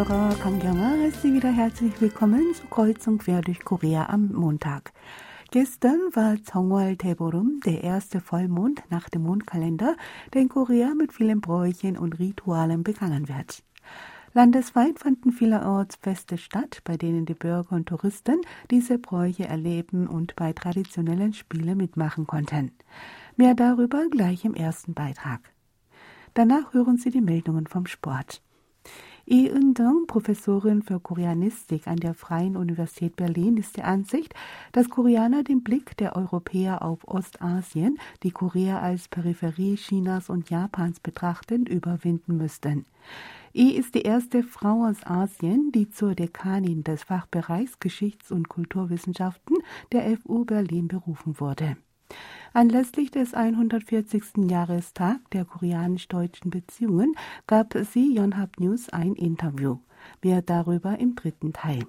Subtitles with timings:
[0.00, 4.94] Hörer, Kangyanga heißt Sie wieder herzlich willkommen zu Kreuzung quer durch Korea am Montag.
[5.50, 9.96] Gestern war Zongwal Taeborum der erste Vollmond nach dem Mondkalender,
[10.32, 13.62] der in Korea mit vielen Bräuchen und Ritualen begangen wird.
[14.32, 18.40] Landesweit fanden vielerorts Feste statt, bei denen die Bürger und Touristen
[18.70, 22.72] diese Bräuche erleben und bei traditionellen Spielen mitmachen konnten.
[23.36, 25.40] Mehr darüber gleich im ersten Beitrag.
[26.32, 28.40] Danach hören Sie die Meldungen vom Sport.
[29.32, 34.34] Lee Eun-dong, Professorin für Koreanistik an der Freien Universität Berlin, ist der Ansicht,
[34.72, 40.98] dass Koreaner den Blick der Europäer auf Ostasien, die Korea als Peripherie Chinas und Japans
[40.98, 42.86] betrachten, überwinden müssten.
[43.52, 49.58] Lee ist die erste Frau aus Asien, die zur Dekanin des Fachbereichs Geschichts- und Kulturwissenschaften
[49.92, 51.76] der FU Berlin berufen wurde.
[52.52, 54.50] Anlässlich des 140.
[54.50, 57.14] Jahrestag der koreanisch-deutschen Beziehungen
[57.46, 59.78] gab sie Yonhap News ein Interview.
[60.22, 61.84] Mehr darüber im dritten Teil.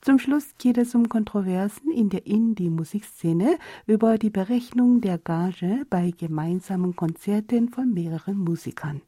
[0.00, 6.10] Zum Schluss geht es um Kontroversen in der Indie-Musikszene über die Berechnung der Gage bei
[6.10, 9.00] gemeinsamen Konzerten von mehreren Musikern.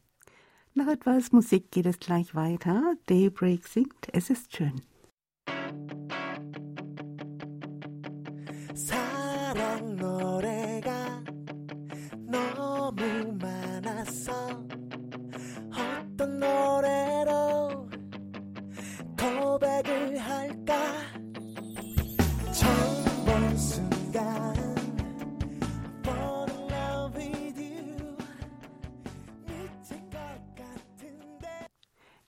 [0.73, 2.95] Nach etwas Musik geht es gleich weiter.
[3.07, 4.81] Daybreak singt Es ist schön.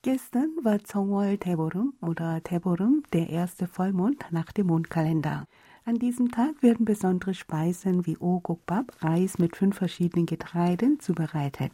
[0.02, 5.44] Gestern war Zongwol Taeborum oder Taeborum der erste Vollmond nach dem Mondkalender.
[5.84, 11.72] An diesem Tag werden besondere Speisen wie Ogukbab, Reis mit fünf verschiedenen Getreiden, zubereitet.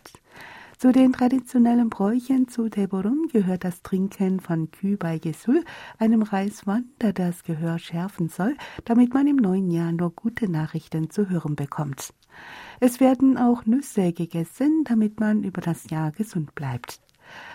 [0.78, 5.62] Zu den traditionellen Bräuchen zu Taeborum gehört das Trinken von Kü bei Gesul,
[5.98, 8.56] einem Reiswein, der das Gehör schärfen soll,
[8.86, 12.14] damit man im neuen Jahr nur gute Nachrichten zu hören bekommt.
[12.80, 17.03] Es werden auch Nüsse gegessen, damit man über das Jahr gesund bleibt.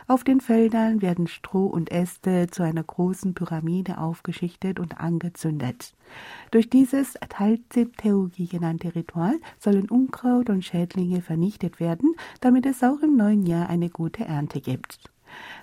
[0.07, 5.94] Auf den Feldern werden Stroh und Äste zu einer großen Pyramide aufgeschichtet und angezündet.
[6.52, 13.16] Durch dieses Talzib-Teugi genannte Ritual sollen Unkraut und Schädlinge vernichtet werden, damit es auch im
[13.16, 15.00] neuen Jahr eine gute Ernte gibt.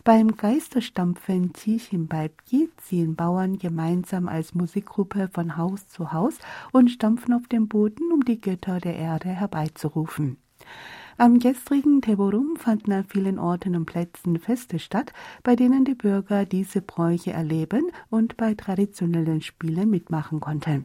[0.05, 6.39] Beim Geisterstampfen Chichimbalbki ziehen Bauern gemeinsam als Musikgruppe von Haus zu Haus
[6.73, 10.37] und stampfen auf dem Boden, um die Götter der Erde herbeizurufen.
[11.19, 16.45] Am gestrigen Teborum fanden an vielen Orten und Plätzen Feste statt, bei denen die Bürger
[16.45, 20.85] diese Bräuche erleben und bei traditionellen Spielen mitmachen konnten.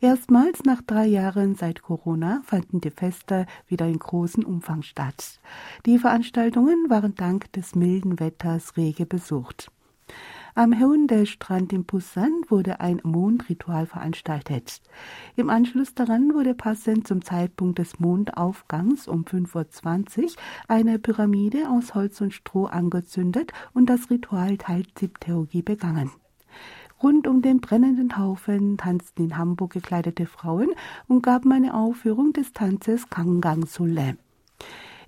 [0.00, 5.40] Erstmals nach drei Jahren seit Corona fanden die Feste wieder in großem Umfang statt.
[5.86, 9.72] Die Veranstaltungen waren dank des milden Wetters rege besucht.
[10.58, 14.80] Am Heundae-Strand in Busan wurde ein Mondritual veranstaltet.
[15.36, 20.30] Im Anschluss daran wurde passend zum Zeitpunkt des Mondaufgangs um 5.20 Uhr
[20.66, 26.10] eine Pyramide aus Holz und Stroh angezündet und das Ritual Talzib-Theorie begangen.
[27.02, 30.70] Rund um den brennenden Haufen tanzten in Hamburg gekleidete Frauen
[31.06, 34.16] und gaben eine Aufführung des Tanzes Kangang Sule.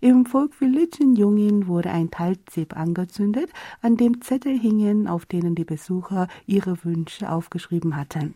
[0.01, 3.51] Im Folk Village in Jungin wurde ein Talzib angezündet,
[3.83, 8.35] an dem Zettel hingen, auf denen die Besucher ihre Wünsche aufgeschrieben hatten.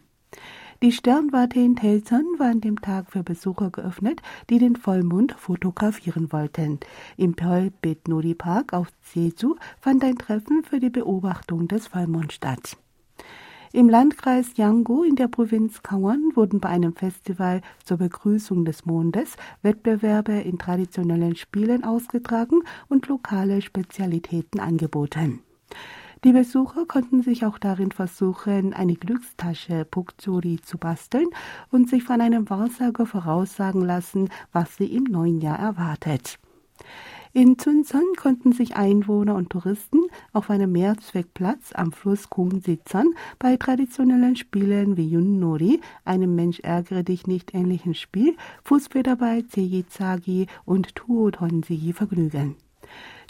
[0.82, 4.20] Die Sternwarte in Telzon war an dem Tag für Besucher geöffnet,
[4.50, 6.80] die den Vollmond fotografieren wollten.
[7.16, 12.76] Im Peulbit Nori Park auf Jeju fand ein Treffen für die Beobachtung des Vollmonds statt.
[13.74, 19.36] Im Landkreis Yango in der Provinz Kawan wurden bei einem Festival zur Begrüßung des Mondes
[19.62, 22.60] Wettbewerbe in traditionellen Spielen ausgetragen
[22.90, 25.40] und lokale Spezialitäten angeboten.
[26.22, 31.28] Die Besucher konnten sich auch darin versuchen, eine Glückstasche Pukzuri zu basteln
[31.70, 36.38] und sich von einem Wahrsager voraussagen lassen, was sie im neuen Jahr erwartet.
[37.34, 40.02] In Zunzon konnten sich Einwohner und Touristen
[40.34, 47.26] auf einem Mehrzweckplatz am Fluss Kumsitzon bei traditionellen Spielen wie Yunnori, einem Mensch ärgere dich
[47.26, 52.56] nicht ähnlichen Spiel, Fußfederball, Zegi und Tuodonsigi vergnügen.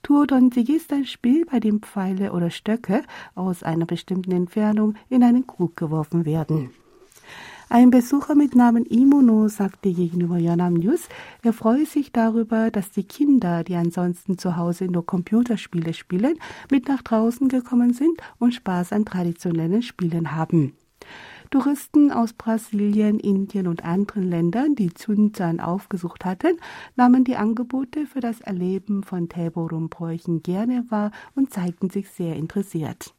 [0.03, 3.05] Tuodonsigi ist ein Spiel, bei dem Pfeile oder Stöcke
[3.37, 6.71] aus einer bestimmten Entfernung in einen Krug geworfen werden.
[7.75, 11.09] Ein Besucher mit Namen Imono sagte gegenüber Yanam News,
[11.43, 16.35] er freue sich darüber, dass die Kinder, die ansonsten zu Hause nur Computerspiele spielen,
[16.71, 20.75] mit nach draußen gekommen sind und Spaß an traditionellen Spielen haben.
[21.51, 26.59] Touristen aus Brasilien, Indien und anderen Ländern, die Zunzan aufgesucht hatten,
[26.97, 33.15] nahmen die Angebote für das Erleben von Taeborum-Bräuchen gerne wahr und zeigten sich sehr interessiert.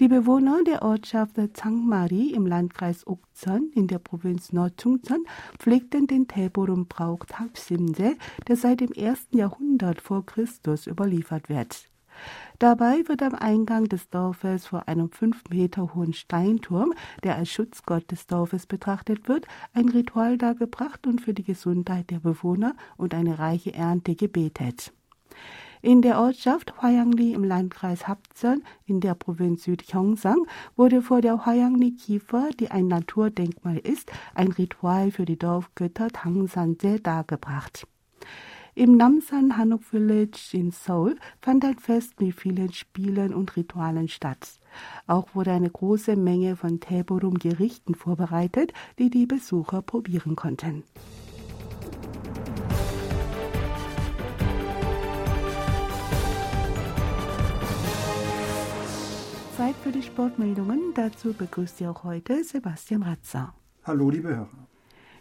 [0.00, 5.24] Die Bewohner der Ortschaft Zangmari im Landkreis Uksan in der Provinz Nordchungsan
[5.58, 8.14] pflegten den Taeborum-Brauch Tapsimse,
[8.46, 11.90] der seit dem ersten Jahrhundert vor Christus überliefert wird.
[12.60, 16.92] Dabei wird am Eingang des Dorfes vor einem fünf Meter hohen Steinturm,
[17.24, 22.20] der als Schutzgott des Dorfes betrachtet wird, ein Ritual dargebracht und für die Gesundheit der
[22.20, 24.92] Bewohner und eine reiche Ernte gebetet.
[25.80, 31.92] In der Ortschaft Hwayangli im Landkreis Hapsan in der Provinz Südgyeongsang wurde vor der Hwayangli
[31.92, 37.86] Kiefer, die ein Naturdenkmal ist, ein Ritual für die Dorfgötter Tangsanse dargebracht.
[38.74, 44.58] Im Namsan Hanok Village in Seoul fand ein Fest mit vielen Spielen und Ritualen statt.
[45.06, 50.84] Auch wurde eine große Menge von Taeborum-Gerichten vorbereitet, die die Besucher probieren konnten.
[60.18, 60.94] Sportmeldungen.
[60.96, 63.54] Dazu begrüßt Sie auch heute Sebastian Ratzer.
[63.84, 64.48] Hallo, liebe Hörer.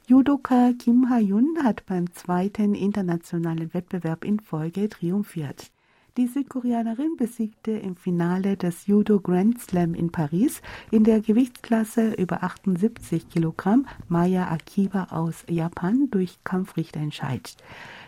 [0.07, 5.69] Judoka Kim Ha-yun hat beim zweiten internationalen Wettbewerb in Folge triumphiert.
[6.17, 12.41] Die Südkoreanerin besiegte im Finale des Judo Grand Slam in Paris in der Gewichtsklasse über
[12.41, 17.55] 78 Kilogramm Maya Akiba aus Japan durch Kampfrichterentscheid.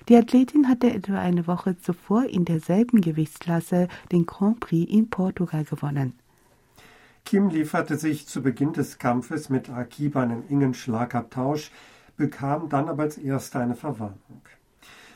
[0.08, 5.66] Die Athletin hatte etwa eine Woche zuvor in derselben Gewichtsklasse den Grand Prix in Portugal
[5.66, 6.14] gewonnen.
[7.30, 11.70] Kim lieferte sich zu Beginn des Kampfes mit Akiba einen engen Schlagabtausch,
[12.18, 14.42] bekam dann aber als erster eine Verwarnung.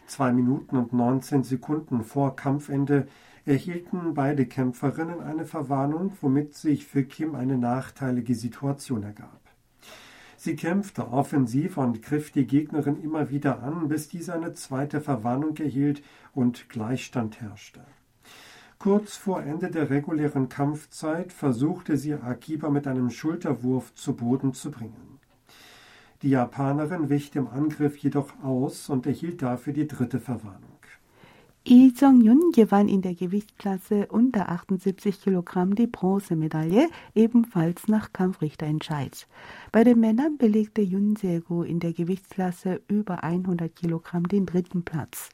[0.05, 3.07] Zwei Minuten und 19 Sekunden vor Kampfende
[3.47, 9.41] erhielten beide Kämpferinnen eine Verwarnung, womit sich für Kim eine nachteilige Situation ergab.
[10.37, 15.57] Sie kämpfte offensiv und griff die Gegnerin immer wieder an, bis diese eine zweite Verwarnung
[15.57, 17.81] erhielt und Gleichstand herrschte.
[18.83, 24.71] Kurz vor Ende der regulären Kampfzeit versuchte sie Akiba mit einem Schulterwurf zu Boden zu
[24.71, 25.21] bringen.
[26.21, 30.79] Die Japanerin wich dem Angriff jedoch aus und erhielt dafür die dritte Verwarnung.
[31.65, 39.29] Lee Jong-yun gewann in der Gewichtsklasse unter 78 Kilogramm die Bronzemedaille, ebenfalls nach Kampfrichterentscheid.
[39.71, 45.29] Bei den Männern belegte Yun Se-go in der Gewichtsklasse über 100 Kilogramm den dritten Platz.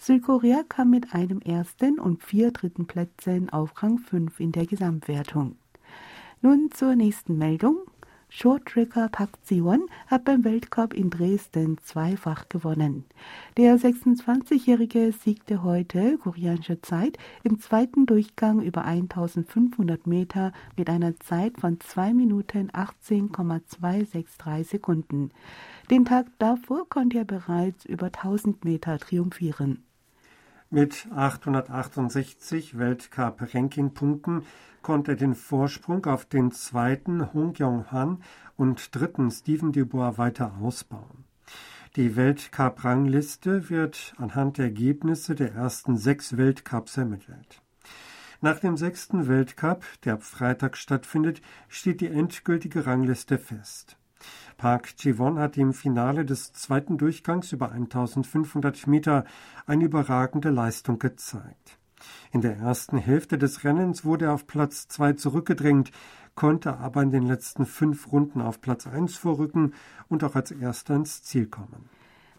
[0.00, 5.56] Südkorea kam mit einem ersten und vier dritten Plätzen auf Rang 5 in der Gesamtwertung.
[6.42, 7.78] Nun zur nächsten Meldung.
[8.36, 13.04] Shorttracker Park Ji-won hat beim Weltcup in Dresden zweifach gewonnen.
[13.56, 21.60] Der 26-Jährige siegte heute, koreanische Zeit, im zweiten Durchgang über 1500 Meter mit einer Zeit
[21.60, 25.30] von 2 Minuten 18,263 Sekunden.
[25.92, 29.84] Den Tag davor konnte er bereits über 1000 Meter triumphieren.
[30.74, 34.44] Mit 868 Weltcup-Ranking-Punkten
[34.82, 38.24] konnte er den Vorsprung auf den zweiten Hong Kyung-han
[38.56, 41.26] und dritten Stephen Dubois weiter ausbauen.
[41.94, 47.62] Die Weltcup-Rangliste wird anhand der Ergebnisse der ersten sechs Weltcups ermittelt.
[48.40, 53.96] Nach dem sechsten Weltcup, der ab Freitag stattfindet, steht die endgültige Rangliste fest.
[54.56, 59.24] Park Ji-won hat im Finale des zweiten Durchgangs über 1500 Meter
[59.66, 61.78] eine überragende Leistung gezeigt.
[62.32, 65.90] In der ersten Hälfte des Rennens wurde er auf Platz 2 zurückgedrängt,
[66.34, 69.74] konnte aber in den letzten fünf Runden auf Platz 1 vorrücken
[70.08, 71.88] und auch als erster ins Ziel kommen.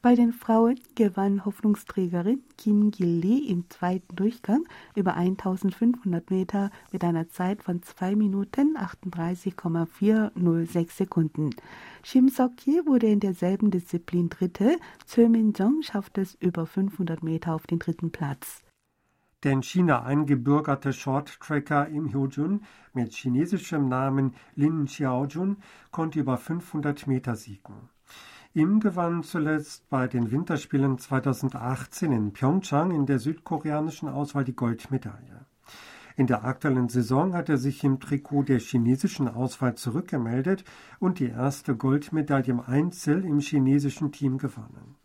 [0.06, 4.64] Bei den Frauen gewann Hoffnungsträgerin Kim Gil-lee im zweiten Durchgang
[4.96, 11.50] über 1500 Meter mit einer Zeit von 2 Minuten 38,406 Sekunden.
[12.04, 14.78] Shim Sok-hye wurde in derselben Disziplin Dritte.
[15.08, 18.62] Choi Min-jong schaffte es über 500 Meter auf den dritten Platz.
[19.42, 22.62] Der in China eingebürgerte Shorttracker Im Hyojun
[22.94, 25.58] mit chinesischem Namen Lin Xiaojun
[25.90, 27.90] konnte über 500 Meter siegen.
[28.58, 35.46] Im gewann zuletzt bei den Winterspielen 2018 in Pyeongchang in der südkoreanischen Auswahl die Goldmedaille.
[36.16, 40.64] In der aktuellen Saison hat er sich im Trikot der chinesischen Auswahl zurückgemeldet
[41.00, 44.96] und die erste Goldmedaille im Einzel im chinesischen Team gewonnen.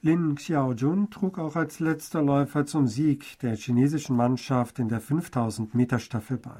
[0.00, 5.72] Lin Xiaojun trug auch als letzter Läufer zum Sieg der chinesischen Mannschaft in der 5000
[5.76, 6.58] Meter Staffel bei.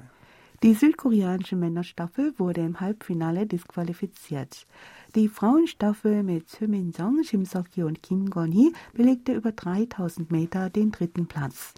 [0.63, 4.67] Die südkoreanische Männerstaffel wurde im Halbfinale disqualifiziert.
[5.15, 10.93] Die Frauenstaffel mit Soo Min-jong, Shim Seok-hye und Kim Gon-hee belegte über 3000 Meter den
[10.93, 11.75] dritten Platz.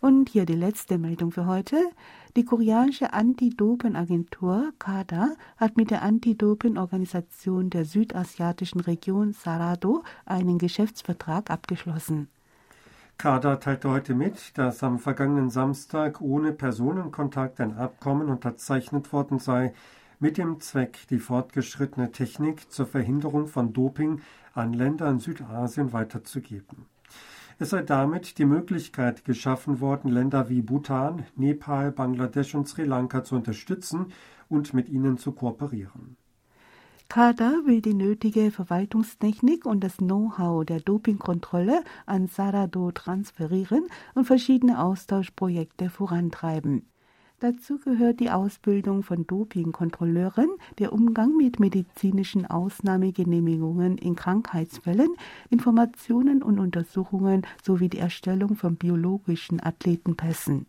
[0.00, 1.76] Und hier die letzte Meldung für heute.
[2.34, 12.28] Die koreanische Anti-Doping-Agentur KADA hat mit der Anti-Doping-Organisation der südasiatischen Region Sarado einen Geschäftsvertrag abgeschlossen.
[13.18, 19.72] KADA teilte heute mit, dass am vergangenen Samstag ohne Personenkontakt ein Abkommen unterzeichnet worden sei,
[20.18, 24.20] mit dem Zweck, die fortgeschrittene Technik zur Verhinderung von Doping
[24.52, 26.84] an Länder in Südasien weiterzugeben.
[27.58, 33.24] Es sei damit die Möglichkeit geschaffen worden, Länder wie Bhutan, Nepal, Bangladesch und Sri Lanka
[33.24, 34.12] zu unterstützen
[34.50, 36.18] und mit ihnen zu kooperieren.
[37.08, 44.82] Kada will die nötige Verwaltungstechnik und das Know-how der Dopingkontrolle an Sarado transferieren und verschiedene
[44.82, 46.86] Austauschprojekte vorantreiben.
[47.38, 50.48] Dazu gehört die Ausbildung von Dopingkontrolleuren,
[50.78, 55.10] der Umgang mit medizinischen Ausnahmegenehmigungen in Krankheitsfällen,
[55.50, 60.66] Informationen und Untersuchungen sowie die Erstellung von biologischen Athletenpässen.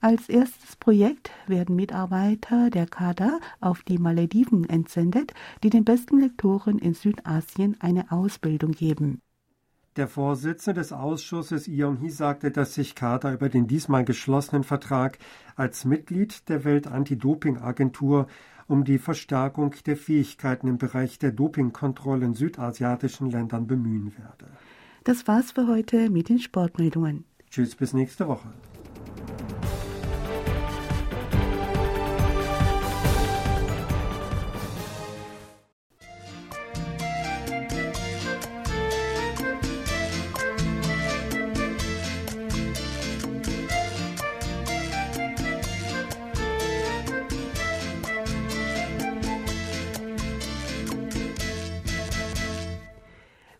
[0.00, 6.78] Als erstes Projekt werden Mitarbeiter der Kader auf die Malediven entsendet, die den besten Lektoren
[6.78, 9.20] in Südasien eine Ausbildung geben.
[9.96, 15.18] Der Vorsitzende des Ausschusses Iong-hee sagte, dass sich Kader über den diesmal geschlossenen Vertrag
[15.56, 18.28] als Mitglied der Welt-Anti-Doping-Agentur
[18.68, 24.46] um die Verstärkung der Fähigkeiten im Bereich der Dopingkontrolle in südasiatischen Ländern bemühen werde.
[25.02, 27.24] Das war's für heute mit den Sportmeldungen.
[27.50, 28.52] Tschüss, bis nächste Woche.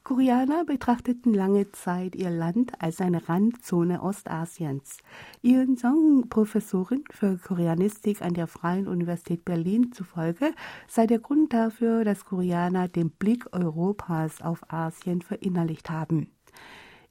[0.09, 4.97] Koreaner betrachteten lange Zeit ihr Land als eine Randzone Ostasiens.
[5.43, 10.55] Ihren Song, Professorin für Koreanistik an der Freien Universität Berlin zufolge,
[10.87, 16.31] sei der Grund dafür, dass Koreaner den Blick Europas auf Asien verinnerlicht haben.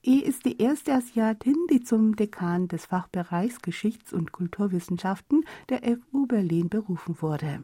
[0.01, 6.25] E ist die erste Asiatin, die zum Dekan des Fachbereichs Geschichts- und Kulturwissenschaften der FU
[6.25, 7.63] Berlin berufen wurde.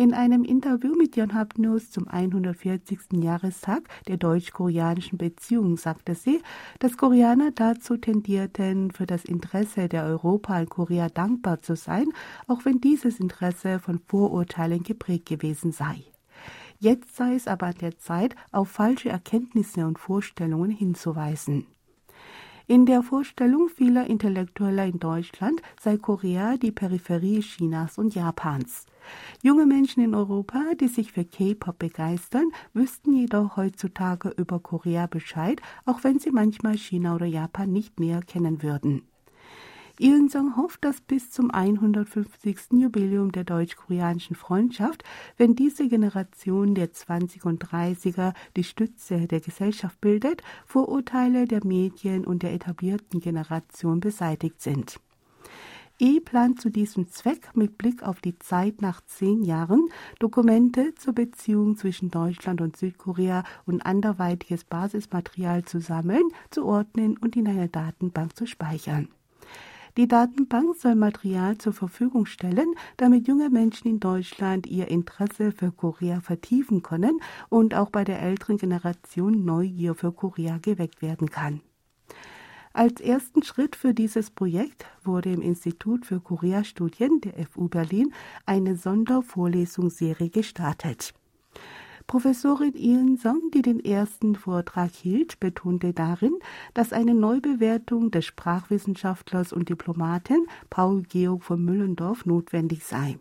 [0.00, 3.22] In einem Interview mit Yonhap News zum 140.
[3.22, 6.40] Jahrestag der deutsch-koreanischen Beziehung sagte sie,
[6.78, 12.06] dass Koreaner dazu tendierten, für das Interesse der Europa in Korea dankbar zu sein,
[12.46, 16.02] auch wenn dieses Interesse von Vorurteilen geprägt gewesen sei.
[16.78, 21.66] Jetzt sei es aber an der Zeit, auf falsche Erkenntnisse und Vorstellungen hinzuweisen.
[22.66, 28.86] In der Vorstellung vieler Intellektueller in Deutschland sei Korea die Peripherie Chinas und Japans.
[29.42, 35.60] Junge Menschen in Europa, die sich für K-Pop begeistern, wüssten jedoch heutzutage über Korea Bescheid,
[35.84, 39.02] auch wenn sie manchmal China oder Japan nicht näher kennen würden.
[40.00, 42.72] Ilsung hofft, dass bis zum 150.
[42.72, 45.04] Jubiläum der deutsch-koreanischen Freundschaft,
[45.36, 52.24] wenn diese Generation der 20 und 30er die Stütze der Gesellschaft bildet, Vorurteile der Medien
[52.24, 55.00] und der etablierten Generation beseitigt sind.
[56.02, 61.12] E plant zu diesem Zweck mit Blick auf die Zeit nach zehn Jahren Dokumente zur
[61.12, 67.68] Beziehung zwischen Deutschland und Südkorea und anderweitiges Basismaterial zu sammeln, zu ordnen und in einer
[67.68, 69.08] Datenbank zu speichern.
[69.98, 75.70] Die Datenbank soll Material zur Verfügung stellen, damit junge Menschen in Deutschland ihr Interesse für
[75.70, 81.60] Korea vertiefen können und auch bei der älteren Generation Neugier für Korea geweckt werden kann.
[82.72, 88.12] Als ersten Schritt für dieses Projekt wurde im Institut für Korea-Studien der FU Berlin
[88.46, 91.12] eine Sondervorlesungsserie gestartet.
[92.06, 96.38] Professorin Ian Song, die den ersten Vortrag hielt, betonte darin,
[96.72, 103.18] dass eine Neubewertung des Sprachwissenschaftlers und Diplomaten Paul Georg von Müllendorf notwendig sei.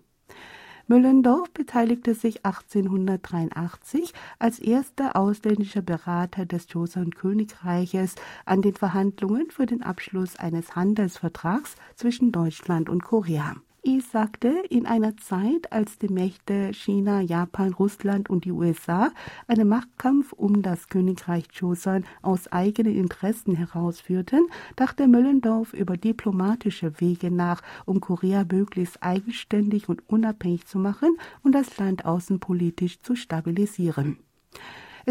[0.90, 8.16] Müllendorf beteiligte sich 1883 als erster ausländischer Berater des Joseon-Königreiches
[8.46, 13.56] an den Verhandlungen für den Abschluss eines Handelsvertrags zwischen Deutschland und Korea.
[13.86, 19.12] I sagte, in einer Zeit, als die Mächte China, Japan, Russland und die USA
[19.48, 27.32] einen Machtkampf um das Königreich Joseon aus eigenen Interessen herausführten, dachte Möllendorf über diplomatische Wege
[27.32, 34.18] nach, um Korea möglichst eigenständig und unabhängig zu machen und das Land außenpolitisch zu stabilisieren.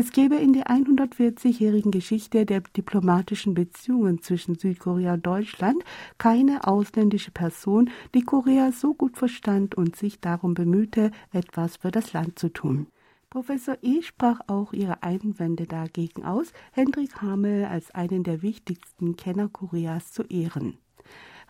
[0.00, 5.82] Es gebe in der 140-jährigen Geschichte der diplomatischen Beziehungen zwischen Südkorea und Deutschland
[6.18, 12.12] keine ausländische Person, die Korea so gut verstand und sich darum bemühte, etwas für das
[12.12, 12.86] Land zu tun.
[13.28, 14.00] Professor E.
[14.02, 20.22] sprach auch ihre Einwände dagegen aus, Hendrik Hamel als einen der wichtigsten Kenner Koreas zu
[20.22, 20.78] ehren.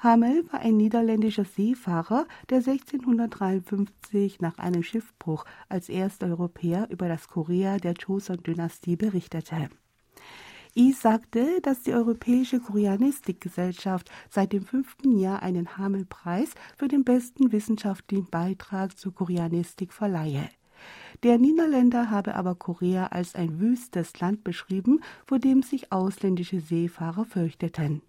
[0.00, 7.26] Hamel war ein niederländischer Seefahrer, der 1653 nach einem Schiffbruch als erster Europäer über das
[7.26, 9.68] Korea der Joseon-Dynastie berichtete.
[10.76, 17.50] I sagte, dass die Europäische Koreanistikgesellschaft seit dem fünften Jahr einen Hamel-Preis für den besten
[17.50, 20.48] wissenschaftlichen Beitrag zur Koreanistik verleihe.
[21.24, 27.24] Der Niederländer habe aber Korea als ein wüstes Land beschrieben, vor dem sich ausländische Seefahrer
[27.24, 28.02] fürchteten.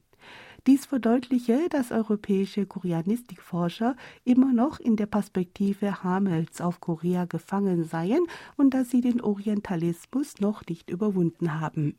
[0.68, 8.26] Dies verdeutliche, dass europäische Koreanistikforscher immer noch in der Perspektive Hamels auf Korea gefangen seien
[8.58, 11.98] und dass sie den Orientalismus noch nicht überwunden haben.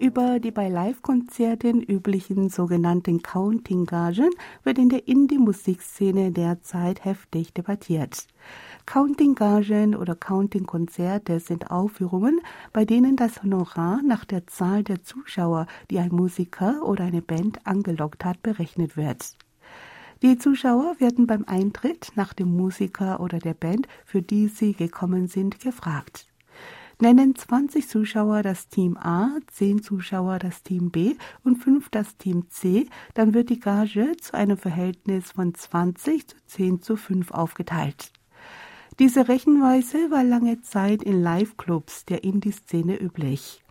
[0.00, 4.30] Über die bei Live-Konzerten üblichen sogenannten Counting-Gagen
[4.64, 8.26] wird in der Indie-Musikszene derzeit heftig debattiert.
[8.86, 12.40] Counting-Gagen oder Counting-Konzerte sind Aufführungen,
[12.72, 17.66] bei denen das Honorar nach der Zahl der Zuschauer, die ein Musiker oder eine Band
[17.66, 19.36] angelockt hat, berechnet wird.
[20.22, 25.28] Die Zuschauer werden beim Eintritt nach dem Musiker oder der Band, für die sie gekommen
[25.28, 26.29] sind, gefragt.
[27.02, 32.50] Nennen 20 Zuschauer das Team A, 10 Zuschauer das Team B und 5 das Team
[32.50, 38.12] C, dann wird die Gage zu einem Verhältnis von 20 zu 10 zu 5 aufgeteilt.
[38.98, 43.64] Diese Rechenweise war lange Zeit in Live-Clubs der Indie-Szene üblich.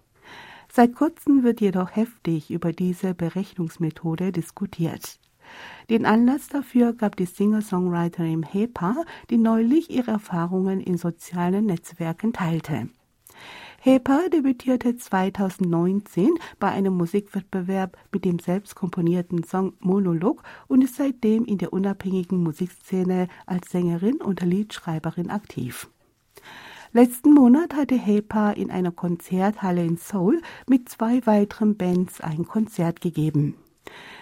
[0.74, 5.20] Seit kurzem wird jedoch heftig über diese Berechnungsmethode diskutiert.
[5.92, 8.96] Den Anlass dafür gab die Singer-Songwriterin Hepa,
[9.30, 12.90] die neulich ihre Erfahrungen in sozialen Netzwerken teilte.
[13.82, 16.30] Heper debütierte 2019
[16.60, 22.44] bei einem Musikwettbewerb mit dem selbst komponierten Song Monolog und ist seitdem in der unabhängigen
[22.44, 25.90] Musikszene als Sängerin und Liedschreiberin aktiv.
[26.92, 33.00] Letzten Monat hatte Hepa in einer Konzerthalle in Seoul mit zwei weiteren Bands ein Konzert
[33.00, 33.56] gegeben.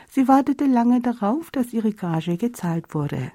[0.10, 3.32] Sie wartete lange darauf, dass ihre Gage gezahlt wurde.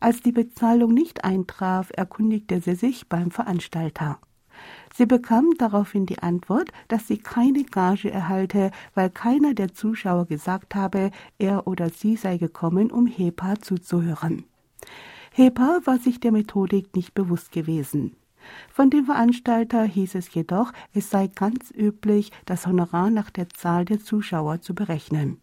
[0.00, 4.18] Als die Bezahlung nicht eintraf, erkundigte sie sich beim Veranstalter.
[4.94, 10.74] Sie bekam daraufhin die Antwort, dass sie keine Gage erhalte, weil keiner der Zuschauer gesagt
[10.74, 14.44] habe, er oder sie sei gekommen, um Hepa zuzuhören.
[15.32, 18.16] Hepa war sich der Methodik nicht bewusst gewesen.
[18.68, 23.84] Von dem Veranstalter hieß es jedoch, es sei ganz üblich, das Honorar nach der Zahl
[23.84, 25.40] der Zuschauer zu berechnen.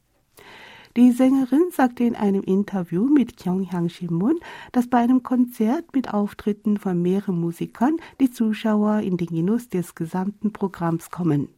[0.98, 4.40] Die Sängerin sagte in einem Interview mit Kyunghyang Shinmun,
[4.72, 9.94] dass bei einem Konzert mit Auftritten von mehreren Musikern die Zuschauer in den Genuss des
[9.94, 11.50] gesamten Programms kommen.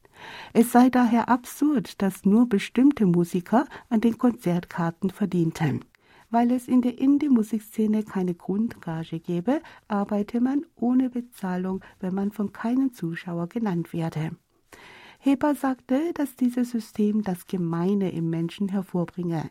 [0.52, 5.86] Es sei daher absurd, dass nur bestimmte Musiker an den Konzertkarten verdienten.
[6.30, 12.52] Weil es in der Indie-Musikszene keine Grundgage gäbe, arbeite man ohne Bezahlung, wenn man von
[12.52, 14.32] keinem Zuschauer genannt werde.
[15.22, 19.50] Heber sagte, dass dieses System das Gemeine im Menschen hervorbringe.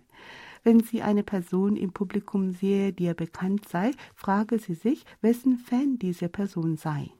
[0.65, 5.59] Wenn sie eine Person im Publikum sehe, die ihr bekannt sei, frage sie sich, wessen
[5.59, 7.11] Fan diese Person sei.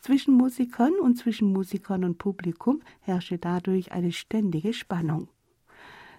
[0.00, 5.28] Zwischen Musikern und zwischen Musikern und Publikum herrsche dadurch eine ständige Spannung.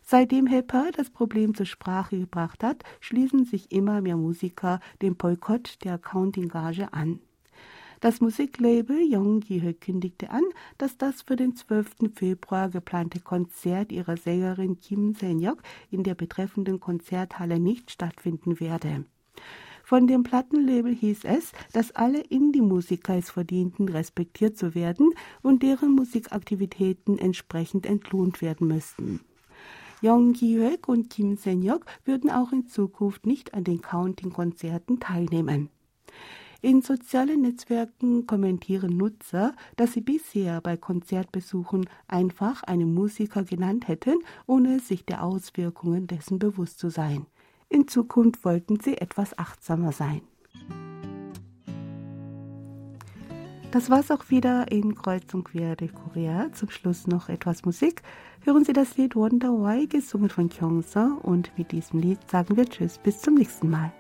[0.02, 5.78] Seitdem Hepper das Problem zur Sprache gebracht hat, schließen sich immer mehr Musiker dem Boykott
[5.86, 7.22] der Accounting-Gage an.
[8.02, 10.42] Das Musiklabel Yonggi kündigte an,
[10.80, 12.12] dass das für den 12.
[12.16, 15.62] Februar geplante Konzert ihrer Sängerin Kim Senyok
[15.92, 19.06] in der betreffenden Konzerthalle nicht stattfinden werde.
[19.84, 25.92] Von dem Plattenlabel hieß es, dass alle Indie-Musiker es verdienten, respektiert zu werden und deren
[25.92, 29.20] Musikaktivitäten entsprechend entlohnt werden müssten.
[30.02, 35.70] Yong Ki-hyuk und Kim Senyok würden auch in Zukunft nicht an den Counting-Konzerten teilnehmen.
[36.64, 44.20] In sozialen Netzwerken kommentieren Nutzer, dass sie bisher bei Konzertbesuchen einfach einen Musiker genannt hätten,
[44.46, 47.26] ohne sich der Auswirkungen dessen bewusst zu sein.
[47.68, 50.22] In Zukunft wollten sie etwas achtsamer sein.
[53.72, 56.52] Das war's auch wieder in Kreuz und Quer durch Korea.
[56.52, 58.04] Zum Schluss noch etwas Musik.
[58.42, 61.18] Hören Sie das Lied Wonder Why, gesungen von Kyungsa.
[61.24, 63.92] Und mit diesem Lied sagen wir Tschüss, bis zum nächsten Mal.